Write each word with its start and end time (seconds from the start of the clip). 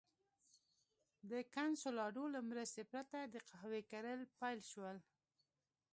د 1.31 1.31
کنسولاډو 1.55 2.23
له 2.35 2.39
مرستې 2.49 2.83
پرته 2.91 3.17
د 3.23 3.35
قهوې 3.49 3.81
کرل 3.91 4.21
پیل 4.39 4.59
شول. 4.71 4.97